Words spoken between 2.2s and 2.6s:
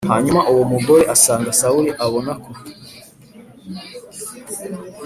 ko